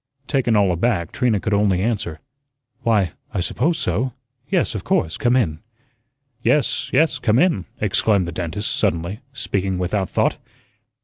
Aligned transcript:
Taken 0.25 0.55
all 0.55 0.71
aback, 0.71 1.11
Trina 1.11 1.39
could 1.39 1.53
only 1.53 1.79
answer: 1.79 2.19
"Why 2.81 3.11
I 3.35 3.39
suppose 3.39 3.77
so. 3.77 4.13
Yes, 4.49 4.73
of 4.73 4.83
course 4.83 5.15
come 5.15 5.35
in." 5.35 5.59
"Yes, 6.41 6.89
yes, 6.91 7.19
come 7.19 7.37
in," 7.37 7.65
exclaimed 7.79 8.27
the 8.27 8.31
dentist, 8.31 8.75
suddenly, 8.75 9.19
speaking 9.31 9.77
without 9.77 10.09
thought. 10.09 10.37